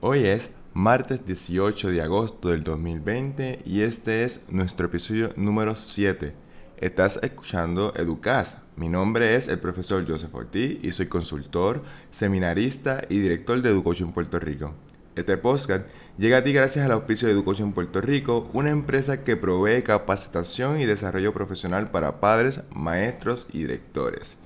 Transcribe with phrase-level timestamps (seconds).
[0.00, 6.34] Hoy es martes 18 de agosto del 2020 y este es nuestro episodio número 7.
[6.76, 8.58] Estás escuchando Educas.
[8.76, 11.82] Mi nombre es el profesor Joseph Ortiz y soy consultor,
[12.12, 14.72] seminarista y director de Educación Puerto Rico.
[15.16, 15.84] Este podcast
[16.16, 20.80] llega a ti gracias al auspicio de Educación Puerto Rico, una empresa que provee capacitación
[20.80, 24.36] y desarrollo profesional para padres, maestros y directores.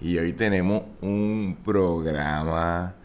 [0.00, 2.96] Y hoy tenemos un programa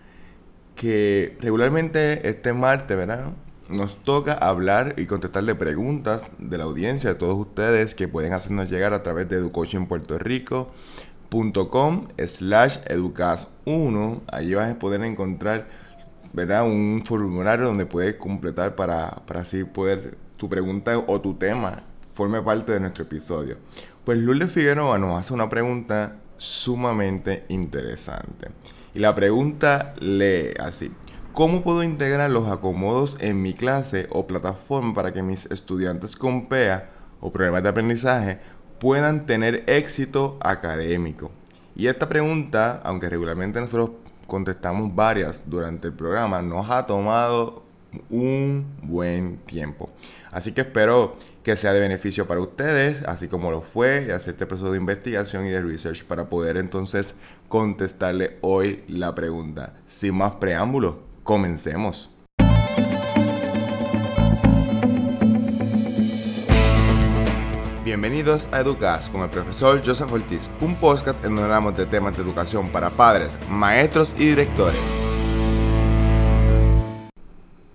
[0.81, 3.33] que regularmente este martes, ¿verdad?
[3.69, 8.71] Nos toca hablar y contestarle preguntas de la audiencia, de todos ustedes que pueden hacernos
[8.71, 14.21] llegar a través de educationpuertorico.com slash educas1.
[14.25, 15.67] Allí vas a poder encontrar,
[16.33, 16.65] ¿verdad?
[16.65, 22.41] Un formulario donde puedes completar para, para así poder tu pregunta o tu tema forme
[22.41, 23.57] parte de nuestro episodio.
[24.03, 28.49] Pues Lourdes Figueroa nos hace una pregunta sumamente interesante.
[28.93, 30.91] Y la pregunta lee así.
[31.33, 36.49] ¿Cómo puedo integrar los acomodos en mi clase o plataforma para que mis estudiantes con
[36.49, 36.89] PEA
[37.21, 38.39] o problemas de aprendizaje
[38.79, 41.31] puedan tener éxito académico?
[41.73, 43.91] Y esta pregunta, aunque regularmente nosotros
[44.27, 47.63] contestamos varias durante el programa, nos ha tomado
[48.09, 49.89] un buen tiempo.
[50.31, 54.45] Así que espero que sea de beneficio para ustedes, así como lo fue, hacer este
[54.45, 57.15] proceso de investigación y de research para poder entonces
[57.47, 59.73] contestarle hoy la pregunta.
[59.87, 62.15] Sin más preámbulos, comencemos.
[67.83, 72.15] Bienvenidos a Educas con el profesor Joseph Ortiz, un podcast en donde hablamos de temas
[72.15, 75.00] de educación para padres, maestros y directores.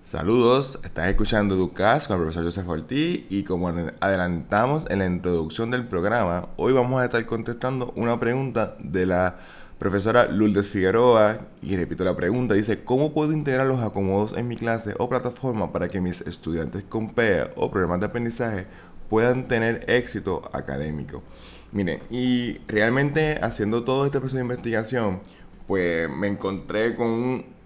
[0.07, 5.69] Saludos, estás escuchando Educas con el profesor Joseph Ortiz y como adelantamos en la introducción
[5.69, 9.39] del programa, hoy vamos a estar contestando una pregunta de la
[9.77, 14.55] profesora Lourdes Figueroa y repito la pregunta, dice, ¿cómo puedo integrar los acomodos en mi
[14.55, 18.67] clase o plataforma para que mis estudiantes con PEA o problemas de aprendizaje
[19.09, 21.21] puedan tener éxito académico?
[21.73, 25.19] Miren, y realmente haciendo todo este proceso de investigación,
[25.67, 27.56] pues me encontré con un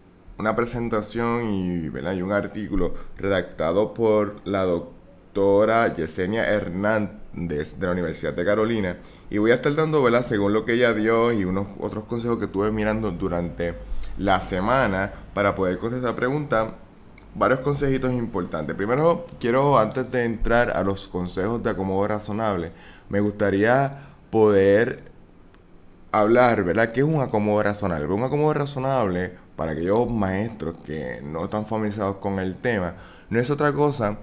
[0.42, 8.34] una presentación y, y un artículo redactado por la doctora Yesenia Hernández de la Universidad
[8.34, 8.98] de Carolina.
[9.30, 12.46] Y voy a estar dando, según lo que ella dio y unos otros consejos que
[12.46, 13.76] estuve mirando durante
[14.18, 16.74] la semana para poder contestar la pregunta,
[17.36, 18.76] varios consejitos importantes.
[18.76, 22.72] Primero, quiero, antes de entrar a los consejos de acomodo razonable,
[23.10, 25.11] me gustaría poder
[26.12, 26.92] hablar, ¿verdad?
[26.92, 28.06] ¿Qué es un acomodo razonable?
[28.08, 32.96] Un acomodo razonable para aquellos maestros que no están familiarizados con el tema,
[33.30, 34.18] no es otra cosa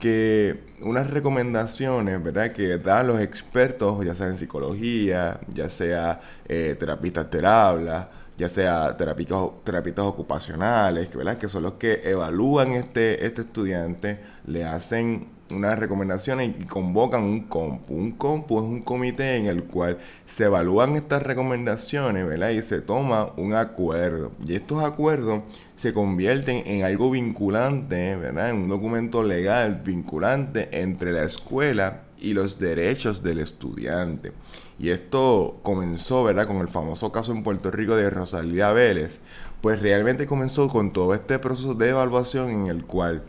[0.00, 2.52] que unas recomendaciones, ¿verdad?
[2.52, 8.96] Que dan los expertos, ya sea en psicología, ya sea eh, terapistas terablas, ya sea
[8.96, 11.36] terapistas, ocupacionales, ¿verdad?
[11.38, 17.40] Que son los que evalúan este, este estudiante, le hacen unas recomendaciones y convocan un
[17.40, 17.94] compu.
[17.94, 22.50] Un compu es un comité en el cual se evalúan estas recomendaciones, ¿verdad?
[22.50, 24.32] Y se toma un acuerdo.
[24.46, 25.42] Y estos acuerdos
[25.76, 28.50] se convierten en algo vinculante, ¿verdad?
[28.50, 34.32] En un documento legal vinculante entre la escuela y los derechos del estudiante.
[34.78, 36.46] Y esto comenzó, ¿verdad?
[36.46, 39.20] Con el famoso caso en Puerto Rico de Rosalía Vélez.
[39.60, 43.22] Pues realmente comenzó con todo este proceso de evaluación en el cual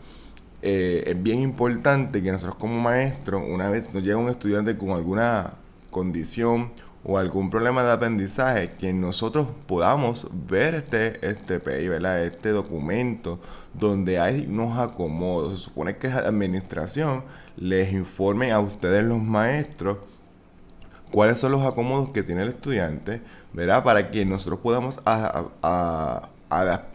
[0.62, 4.90] eh, es bien importante que nosotros como maestros, una vez nos llega un estudiante con
[4.90, 5.54] alguna
[5.90, 6.70] condición
[7.04, 12.22] o algún problema de aprendizaje, que nosotros podamos ver este, este PI, ¿verdad?
[12.24, 13.40] este documento
[13.74, 15.58] donde hay unos acomodos.
[15.58, 17.24] Se supone que la administración
[17.56, 19.98] les informe a ustedes los maestros
[21.10, 23.20] cuáles son los acomodos que tiene el estudiante,
[23.52, 23.82] ¿verdad?
[23.82, 26.91] Para que nosotros podamos adaptar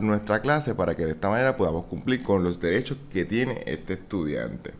[0.00, 3.94] nuestra clase para que de esta manera podamos cumplir con los derechos que tiene este
[3.94, 4.72] estudiante.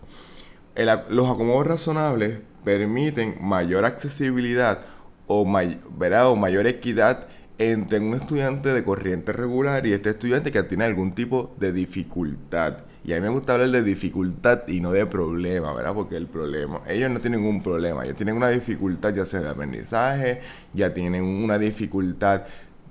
[1.10, 4.80] los acomodos razonables permiten mayor accesibilidad
[5.26, 7.26] o, o mayor equidad
[7.58, 12.84] entre un estudiante de corriente regular y este estudiante que tiene algún tipo de dificultad.
[13.04, 15.94] Y a mí me gusta hablar de dificultad y no de problema, ¿verdad?
[15.94, 19.48] Porque el problema, ellos no tienen un problema, ellos tienen una dificultad ya sea de
[19.48, 20.40] aprendizaje,
[20.72, 22.42] ya tienen una dificultad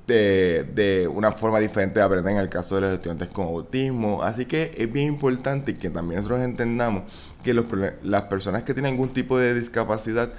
[0.08, 4.24] de, una forma diferente de aprender en el caso de los estudiantes con autismo.
[4.24, 7.04] Así que es bien importante que también nosotros entendamos
[7.44, 10.32] que las personas que tienen algún tipo de discapacidad,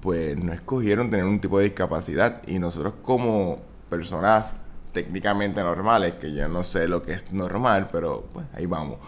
[0.00, 2.42] pues no escogieron tener un tipo de discapacidad.
[2.46, 3.58] Y nosotros como
[3.90, 4.52] personas
[4.92, 8.98] técnicamente normales, que yo no sé lo que es normal, pero pues ahí vamos,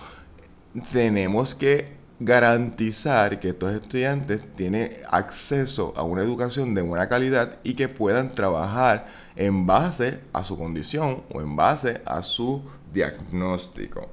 [0.93, 7.75] tenemos que garantizar que estos estudiantes tienen acceso a una educación de buena calidad y
[7.75, 9.07] que puedan trabajar
[9.37, 12.63] en base a su condición o en base a su
[12.93, 14.09] diagnóstico.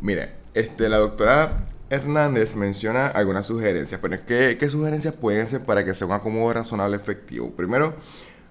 [0.00, 5.84] Mire, este, la doctora Hernández menciona algunas sugerencias, pero ¿qué, ¿qué sugerencias pueden ser para
[5.84, 7.50] que sea un acomodo razonable efectivo?
[7.50, 7.94] Primero,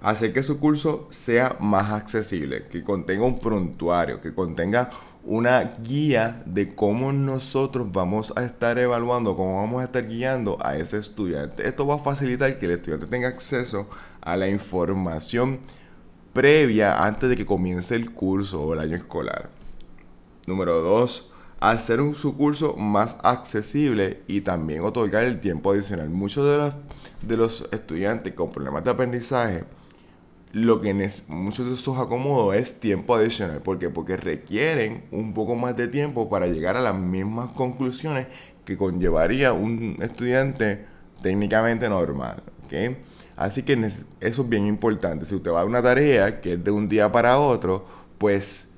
[0.01, 4.91] hacer que su curso sea más accesible, que contenga un prontuario, que contenga
[5.23, 10.77] una guía de cómo nosotros vamos a estar evaluando, cómo vamos a estar guiando a
[10.77, 11.67] ese estudiante.
[11.67, 13.87] Esto va a facilitar que el estudiante tenga acceso
[14.21, 15.59] a la información
[16.33, 19.49] previa antes de que comience el curso o el año escolar.
[20.47, 21.31] Número 2.
[21.59, 26.09] Hacer su curso más accesible y también otorgar el tiempo adicional.
[26.09, 26.73] Muchos
[27.21, 29.65] de los estudiantes con problemas de aprendizaje
[30.53, 30.93] lo que
[31.29, 33.61] muchos de esos acomodos es tiempo adicional.
[33.61, 33.89] ¿Por qué?
[33.89, 38.27] Porque requieren un poco más de tiempo para llegar a las mismas conclusiones
[38.65, 40.85] que conllevaría un estudiante
[41.21, 42.43] técnicamente normal.
[43.35, 45.25] Así que eso es bien importante.
[45.25, 47.85] Si usted va a una tarea que es de un día para otro,
[48.17, 48.70] pues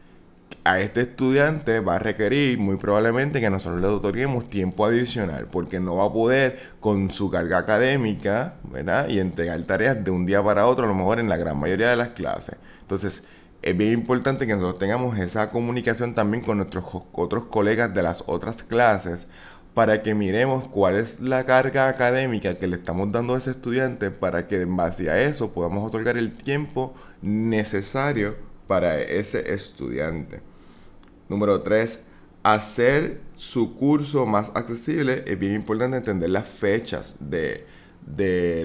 [0.66, 5.80] a este estudiante va a requerir muy probablemente que nosotros le otorguemos tiempo adicional, porque
[5.80, 9.10] no va a poder con su carga académica, ¿verdad?
[9.10, 11.90] Y entregar tareas de un día para otro, a lo mejor en la gran mayoría
[11.90, 12.56] de las clases.
[12.82, 13.26] Entonces,
[13.62, 18.24] es bien importante que nosotros tengamos esa comunicación también con nuestros otros colegas de las
[18.28, 19.28] otras clases
[19.74, 24.12] para que miremos cuál es la carga académica que le estamos dando a ese estudiante
[24.12, 28.36] para que en base a eso podamos otorgar el tiempo necesario
[28.68, 30.53] para ese estudiante.
[31.30, 32.06] Número 3.
[32.44, 35.24] Hacer su curso más accesible.
[35.26, 37.66] Es bien importante entender las fechas de,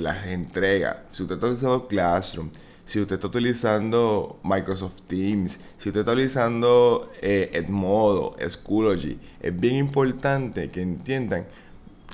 [0.00, 0.96] las entregas.
[1.10, 2.50] Si usted está utilizando Classroom,
[2.86, 9.76] si usted está utilizando Microsoft Teams, si usted está utilizando eh, Edmodo, Schoology, es bien
[9.76, 11.46] importante que entiendan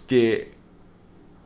[0.07, 0.55] que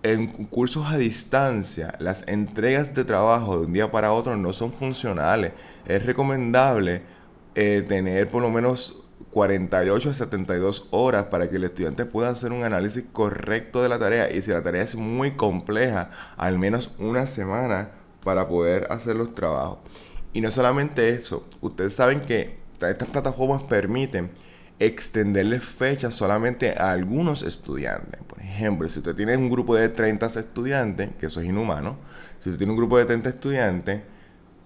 [0.03, 4.73] en cursos a distancia, las entregas de trabajo de un día para otro no son
[4.73, 5.53] funcionales.
[5.87, 7.03] Es recomendable
[7.61, 9.03] eh, tener por lo menos
[9.33, 13.99] 48 a 72 horas para que el estudiante pueda hacer un análisis correcto de la
[13.99, 14.31] tarea.
[14.33, 17.91] Y si la tarea es muy compleja, al menos una semana
[18.23, 19.79] para poder hacer los trabajos.
[20.33, 24.31] Y no solamente eso, ustedes saben que estas plataformas permiten
[24.79, 28.21] extenderle fechas solamente a algunos estudiantes.
[28.23, 31.97] Por ejemplo, si usted tiene un grupo de 30 estudiantes, que eso es inhumano,
[32.39, 34.03] si usted tiene un grupo de 30 estudiantes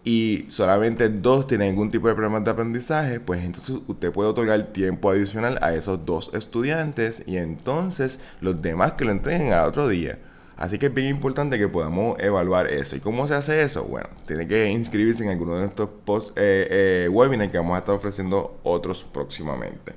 [0.05, 4.73] y solamente dos tienen algún tipo de problema de aprendizaje, pues entonces usted puede otorgar
[4.73, 9.87] tiempo adicional a esos dos estudiantes y entonces los demás que lo entreguen a otro
[9.87, 10.19] día.
[10.57, 12.95] Así que es bien importante que podamos evaluar eso.
[12.95, 13.85] ¿Y cómo se hace eso?
[13.85, 17.95] Bueno, tiene que inscribirse en alguno de estos post, eh, eh, que vamos a estar
[17.95, 19.95] ofreciendo otros próximamente.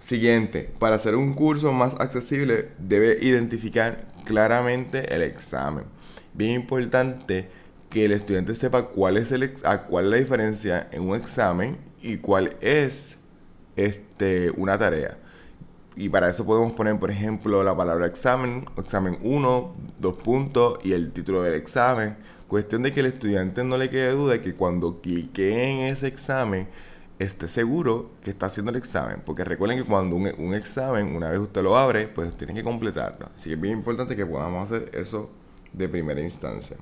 [0.00, 5.84] Siguiente, para hacer un curso más accesible debe identificar claramente el examen.
[6.32, 7.48] Bien importante
[7.90, 9.52] que el estudiante sepa cuál es, el,
[9.88, 13.20] cuál es la diferencia en un examen y cuál es
[13.76, 15.18] este, una tarea.
[15.96, 20.92] Y para eso podemos poner, por ejemplo, la palabra examen, examen 1, dos puntos y
[20.92, 22.16] el título del examen.
[22.48, 26.06] Cuestión de que el estudiante no le quede duda de que cuando clique en ese
[26.06, 26.68] examen
[27.18, 29.20] esté seguro que está haciendo el examen.
[29.26, 32.62] Porque recuerden que cuando un, un, examen, una vez usted lo abre, pues tiene que
[32.62, 33.28] completarlo.
[33.36, 35.30] Así que es bien importante que podamos hacer eso
[35.72, 36.76] de primera instancia.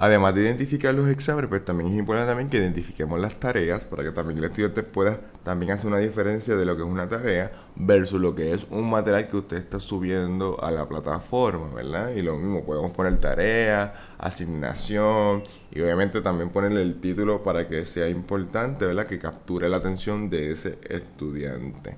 [0.00, 4.04] Además de identificar los exámenes, pues también es importante también que identifiquemos las tareas para
[4.04, 7.50] que también el estudiante pueda también hacer una diferencia de lo que es una tarea
[7.74, 12.12] versus lo que es un material que usted está subiendo a la plataforma, ¿verdad?
[12.14, 17.84] Y lo mismo, podemos poner tarea, asignación y obviamente también ponerle el título para que
[17.84, 19.08] sea importante, ¿verdad?
[19.08, 21.96] Que capture la atención de ese estudiante.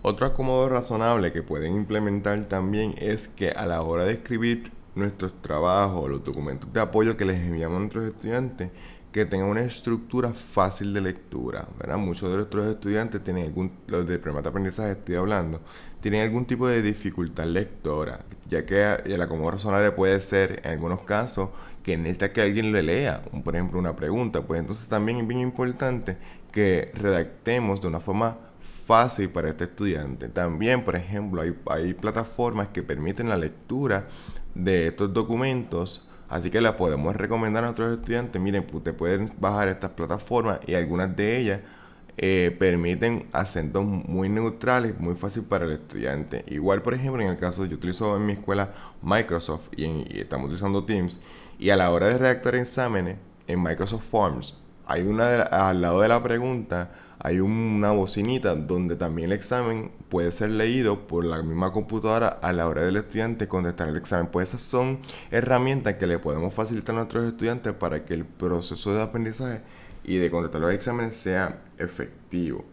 [0.00, 5.40] Otro acomodo razonable que pueden implementar también es que a la hora de escribir nuestros
[5.42, 8.70] trabajos, los documentos de apoyo que les enviamos a nuestros estudiantes,
[9.12, 11.98] que tengan una estructura fácil de lectura, ¿verdad?
[11.98, 15.60] Muchos de nuestros estudiantes tienen algún, los de aprendizaje estoy hablando,
[16.00, 21.02] tienen algún tipo de dificultad lectora, ya que el acomodo razonable puede ser, en algunos
[21.02, 21.50] casos,
[21.82, 25.40] que necesita que alguien le lea, por ejemplo, una pregunta, pues entonces también es bien
[25.40, 26.18] importante
[26.52, 30.28] que redactemos de una forma fácil para este estudiante.
[30.28, 34.08] También, por ejemplo, hay, hay plataformas que permiten la lectura
[34.54, 36.08] de estos documentos.
[36.28, 38.40] Así que la podemos recomendar a nuestros estudiantes.
[38.40, 41.60] Miren, ustedes pueden bajar estas plataformas y algunas de ellas
[42.16, 46.44] eh, permiten acentos muy neutrales, muy fácil para el estudiante.
[46.48, 50.84] Igual, por ejemplo, en el caso, yo utilizo en mi escuela Microsoft y, estamos utilizando
[50.84, 51.18] Teams.
[51.58, 53.16] Y a la hora de redactar exámenes
[53.46, 56.90] en Microsoft Forms, hay una al lado de la pregunta
[57.22, 62.52] hay una bocinita donde también el examen puede ser leído por la misma computadora a
[62.54, 64.28] la hora del estudiante contestar el examen.
[64.32, 65.00] Pues esas son
[65.30, 69.60] herramientas que le podemos facilitar a nuestros estudiantes para que el proceso de aprendizaje
[70.02, 72.64] y de contestar los exámenes sea efectivo.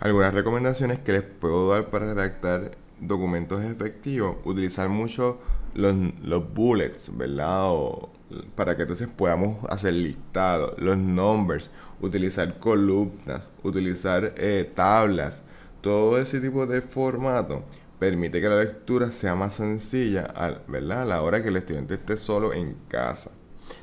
[0.00, 5.38] Algunas recomendaciones que les puedo dar para redactar documentos efectivos, utilizar mucho
[5.74, 7.70] los, los bullets, ¿verdad?
[7.70, 8.10] O,
[8.54, 15.42] para que entonces podamos hacer listados, los numbers, utilizar columnas, utilizar eh, tablas,
[15.80, 17.64] todo ese tipo de formato
[17.98, 20.26] permite que la lectura sea más sencilla,
[20.66, 21.02] ¿verdad?
[21.02, 23.30] A la hora que el estudiante esté solo en casa.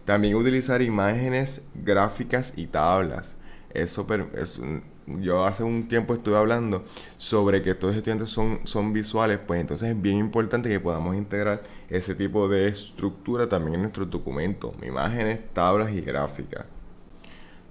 [0.04, 3.38] También utilizar imágenes, gráficas y tablas.
[3.74, 4.06] Eso
[4.36, 4.60] es,
[5.22, 6.86] yo hace un tiempo estuve hablando
[7.18, 11.16] sobre que todos los estudiantes son, son visuales, pues entonces es bien importante que podamos
[11.16, 16.66] integrar ese tipo de estructura también en nuestros documentos, imágenes, tablas y gráficas.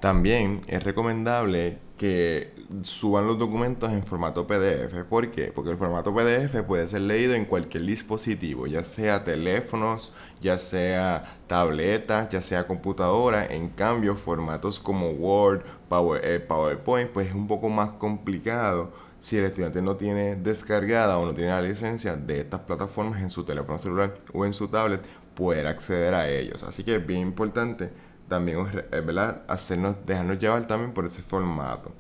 [0.01, 5.05] También es recomendable que suban los documentos en formato PDF.
[5.09, 5.51] ¿Por qué?
[5.53, 11.39] Porque el formato PDF puede ser leído en cualquier dispositivo, ya sea teléfonos, ya sea
[11.49, 13.47] tabletas, ya sea computadora.
[13.47, 19.37] En cambio, formatos como Word, Power, eh, PowerPoint, pues es un poco más complicado si
[19.37, 23.43] el estudiante no tiene descargada o no tiene la licencia de estas plataformas en su
[23.43, 25.03] teléfono celular o en su tablet,
[25.35, 26.63] poder acceder a ellos.
[26.63, 27.91] Así que es bien importante
[28.29, 31.93] también es verdad hacernos, dejarnos llevar también por ese formato.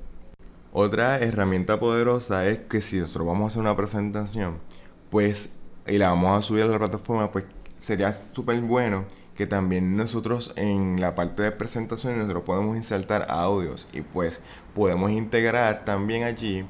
[0.73, 4.59] Otra herramienta poderosa es que si nosotros vamos a hacer una presentación,
[5.11, 5.55] pues,
[5.87, 7.45] y la vamos a subir a la plataforma, pues
[7.81, 13.87] sería súper bueno que también nosotros en la parte de presentación nosotros podemos insertar audios
[13.93, 14.41] y pues
[14.75, 16.67] podemos integrar también allí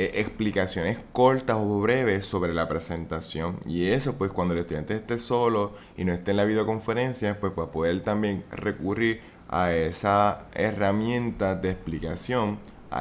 [0.00, 3.58] eh, explicaciones cortas o breves sobre la presentación.
[3.66, 7.52] Y eso, pues cuando el estudiante esté solo y no esté en la videoconferencia, pues
[7.58, 12.60] va a poder también recurrir a esa herramienta de explicación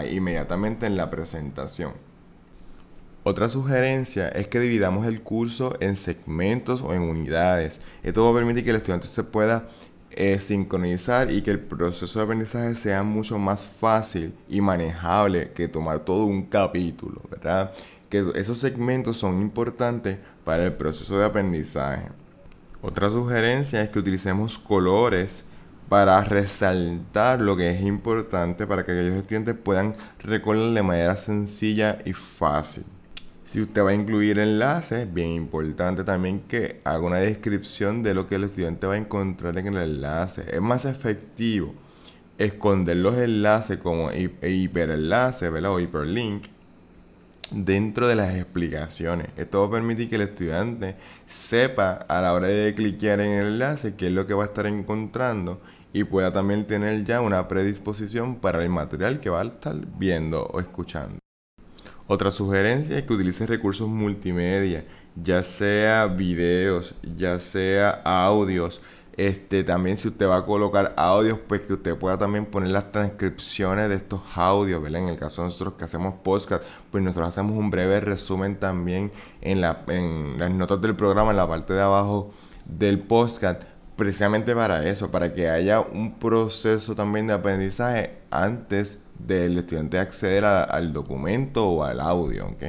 [0.09, 1.93] inmediatamente en la presentación.
[3.21, 7.79] Otra sugerencia es que dividamos el curso en segmentos o en unidades.
[8.01, 9.69] Esto va a permitir que el estudiante se pueda
[10.19, 15.67] eh, sincronizar y que el proceso de aprendizaje sea mucho más fácil y manejable que
[15.67, 17.71] tomar todo un capítulo, ¿verdad?
[18.09, 22.07] Que esos segmentos son importantes para el proceso de aprendizaje.
[22.81, 25.45] Otra sugerencia es que utilicemos colores
[25.87, 31.99] para resaltar lo que es importante para que aquellos estudiantes puedan recordar de manera sencilla
[32.05, 32.85] y fácil.
[33.47, 38.27] Si usted va a incluir enlaces, bien importante también que haga una descripción de lo
[38.27, 40.43] que el estudiante va a encontrar en el enlace.
[40.51, 41.73] Es más efectivo
[42.37, 45.71] esconder los enlaces como hiperenlace ¿verdad?
[45.71, 46.47] o hiperlink
[47.51, 49.29] dentro de las explicaciones.
[49.37, 53.47] Esto va a permitir que el estudiante sepa a la hora de cliquear en el
[53.47, 55.61] enlace qué es lo que va a estar encontrando
[55.93, 60.47] y pueda también tener ya una predisposición para el material que va a estar viendo
[60.47, 61.19] o escuchando.
[62.07, 64.85] Otra sugerencia es que utilice recursos multimedia,
[65.21, 68.81] ya sea videos, ya sea audios.
[69.17, 72.93] Este, también si usted va a colocar audios, pues que usted pueda también poner las
[72.93, 75.01] transcripciones de estos audios, ¿verdad?
[75.01, 79.11] En el caso de nosotros que hacemos podcast, pues nosotros hacemos un breve resumen también
[79.41, 82.31] en, la, en las notas del programa, en la parte de abajo
[82.63, 83.63] del podcast,
[83.97, 90.45] precisamente para eso, para que haya un proceso también de aprendizaje antes del estudiante acceder
[90.45, 92.63] al documento o al audio, ¿ok?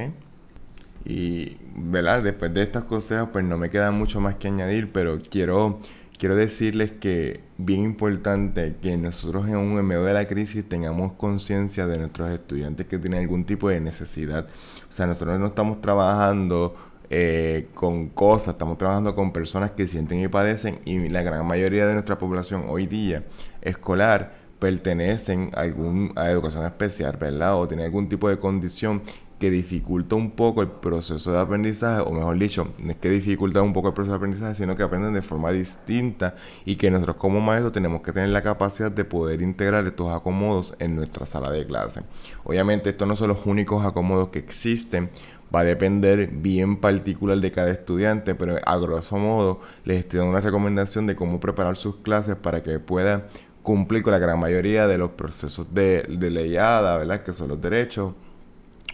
[1.05, 2.23] Y, ¿verdad?
[2.23, 5.81] Después de estos consejos, pues no me queda mucho más que añadir, pero quiero,
[6.19, 11.87] quiero decirles que bien importante que nosotros en un medio de la crisis tengamos conciencia
[11.87, 14.47] de nuestros estudiantes que tienen algún tipo de necesidad.
[14.89, 16.75] O sea, nosotros no estamos trabajando
[17.11, 21.87] eh, con cosas, estamos trabajando con personas que sienten y padecen y la gran mayoría
[21.87, 23.25] de nuestra población hoy día
[23.63, 27.61] escolar pertenecen a, algún, a educación especial, ¿verdad?
[27.61, 29.03] O tienen algún tipo de condición
[29.39, 33.63] que dificulta un poco el proceso de aprendizaje, o mejor dicho, no es que dificulta
[33.63, 36.35] un poco el proceso de aprendizaje, sino que aprenden de forma distinta
[36.65, 40.75] y que nosotros como maestros tenemos que tener la capacidad de poder integrar estos acomodos
[40.81, 42.03] en nuestra sala de clase.
[42.45, 45.09] Obviamente estos no son los únicos acomodos que existen,
[45.55, 50.33] va a depender bien particular de cada estudiante, pero a grosso modo les estoy dando
[50.33, 53.25] una recomendación de cómo preparar sus clases para que puedan
[53.69, 57.23] cumplir con la gran mayoría de los procesos de, de leyada, ¿verdad?
[57.23, 58.15] Que son los derechos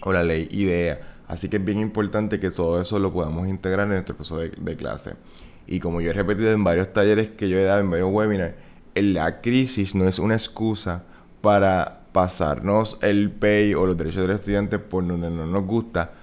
[0.03, 0.99] o la ley IDEA.
[1.29, 4.77] Así que es bien importante que todo eso lo podamos integrar en nuestro proceso de,
[4.77, 5.13] clase.
[5.69, 8.55] Y como yo he repetido en varios talleres que yo he dado, en varios webinars,
[8.97, 11.05] la crisis no es una excusa
[11.41, 16.15] para pasarnos el pay o los derechos del estudiante por donde no nos gusta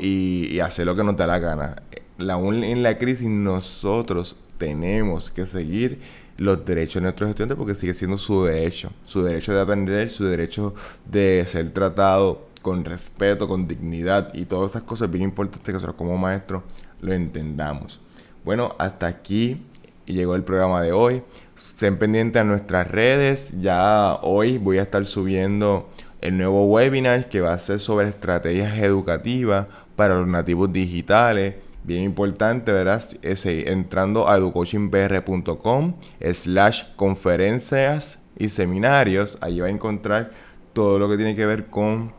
[0.00, 1.82] y, hacer lo que nos da la gana.
[2.18, 6.00] En la crisis nosotros tenemos que seguir
[6.36, 10.24] los derechos de nuestros estudiantes porque sigue siendo su derecho, su derecho de aprender, su
[10.24, 10.74] derecho
[11.10, 15.96] de ser tratado con respeto, con dignidad y todas esas cosas bien importantes que nosotros
[15.96, 16.62] como maestros
[17.00, 18.00] lo entendamos.
[18.44, 19.62] Bueno, hasta aquí
[20.06, 21.22] llegó el programa de hoy.
[21.56, 23.60] Estén pendientes a nuestras redes.
[23.60, 25.88] Ya hoy voy a estar subiendo
[26.20, 31.56] el nuevo webinar que va a ser sobre estrategias educativas para los nativos digitales.
[31.84, 35.94] Bien importante, verás, ese, entrando a educoachingpr.com
[36.32, 39.36] slash conferencias y seminarios.
[39.42, 40.30] Allí va a encontrar
[40.72, 42.10] todo lo que tiene que ver con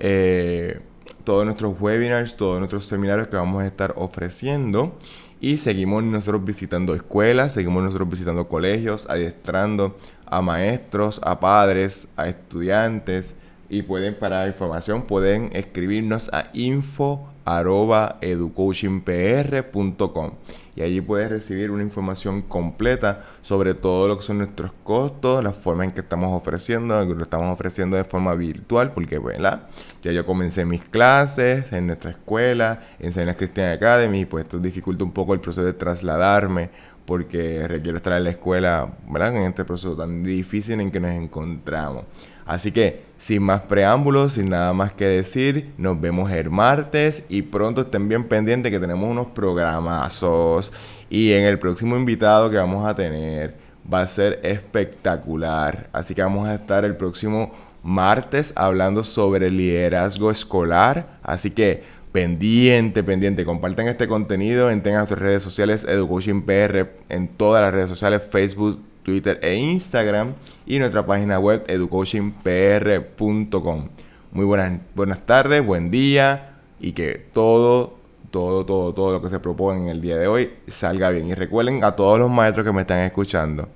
[0.00, 0.80] eh,
[1.22, 4.98] todos nuestros webinars, todos nuestros seminarios que vamos a estar ofreciendo.
[5.40, 12.28] Y seguimos nosotros visitando escuelas, seguimos nosotros visitando colegios, adiestrando a maestros, a padres, a
[12.28, 13.36] estudiantes.
[13.68, 20.32] Y pueden, para información, pueden escribirnos a info arroba educoachingpr.com
[20.74, 25.52] y allí puedes recibir una información completa sobre todo lo que son nuestros costos, la
[25.52, 29.68] forma en que estamos ofreciendo, lo estamos ofreciendo de forma virtual, porque ¿verdad?
[30.02, 35.04] ya yo comencé mis clases en nuestra escuela, en Sanas Christian Academy, pues esto dificulta
[35.04, 36.68] un poco el proceso de trasladarme
[37.06, 38.92] porque requiero estar en la escuela.
[39.08, 42.04] En este proceso tan difícil en que nos encontramos.
[42.44, 47.42] Así que, sin más preámbulos, sin nada más que decir, nos vemos el martes y
[47.42, 50.72] pronto estén bien pendientes que tenemos unos programazos.
[51.08, 53.54] Y en el próximo invitado que vamos a tener
[53.92, 55.88] va a ser espectacular.
[55.92, 61.18] Así que vamos a estar el próximo martes hablando sobre liderazgo escolar.
[61.22, 63.44] Así que pendiente, pendiente.
[63.44, 68.80] Compartan este contenido, en a nuestras redes sociales, EducoachingPR, en todas las redes sociales, Facebook,
[69.06, 70.34] Twitter e Instagram
[70.66, 73.88] y nuestra página web educoachingpr.com.
[74.32, 77.98] Muy buenas, buenas tardes, buen día y que todo,
[78.32, 81.28] todo, todo, todo lo que se propone en el día de hoy salga bien.
[81.28, 83.68] Y recuerden a todos los maestros que me están escuchando,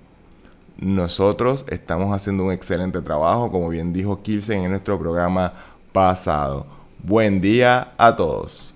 [0.79, 5.53] nosotros estamos haciendo un excelente trabajo, como bien dijo Kilsen en nuestro programa
[5.93, 6.67] pasado.
[7.05, 8.70] Buen día a todos.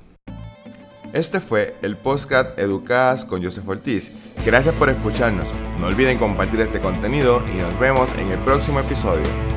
[1.14, 4.10] Este fue el podcast Educadas con Joseph Ortiz.
[4.44, 5.46] Gracias por escucharnos.
[5.78, 9.53] No olviden compartir este contenido y nos vemos en el próximo episodio.